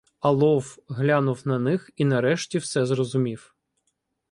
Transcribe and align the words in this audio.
Алов 0.19 0.77
глянув 0.89 1.47
на 1.47 1.59
них 1.59 1.89
і 1.95 2.05
нарешті 2.05 2.57
все 2.57 2.85
зрозумів. 2.85 3.55